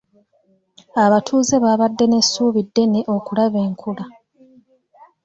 Abatuuze 1.03 1.55
baabadde 1.63 2.05
n'essuubi 2.07 2.61
ddene 2.67 2.99
okulaba 3.15 3.57
enkula. 3.67 4.05